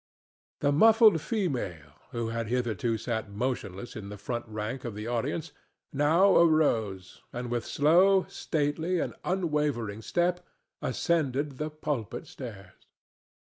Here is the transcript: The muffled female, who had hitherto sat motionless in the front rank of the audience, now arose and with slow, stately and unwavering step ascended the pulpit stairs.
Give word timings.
The 0.61 0.71
muffled 0.71 1.21
female, 1.21 1.93
who 2.09 2.29
had 2.29 2.47
hitherto 2.47 2.97
sat 2.97 3.29
motionless 3.29 3.95
in 3.95 4.09
the 4.09 4.17
front 4.17 4.45
rank 4.47 4.83
of 4.83 4.95
the 4.95 5.05
audience, 5.05 5.51
now 5.93 6.37
arose 6.37 7.21
and 7.31 7.51
with 7.51 7.67
slow, 7.67 8.25
stately 8.27 8.99
and 8.99 9.13
unwavering 9.23 10.01
step 10.01 10.43
ascended 10.81 11.59
the 11.59 11.69
pulpit 11.69 12.25
stairs. 12.25 12.87